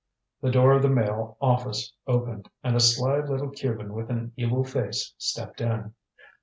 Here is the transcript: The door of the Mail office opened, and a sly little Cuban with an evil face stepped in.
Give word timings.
The 0.41 0.49
door 0.49 0.71
of 0.73 0.81
the 0.81 0.89
Mail 0.89 1.37
office 1.39 1.93
opened, 2.07 2.49
and 2.63 2.75
a 2.75 2.79
sly 2.79 3.19
little 3.19 3.49
Cuban 3.51 3.93
with 3.93 4.09
an 4.09 4.31
evil 4.35 4.63
face 4.63 5.13
stepped 5.19 5.61
in. 5.61 5.93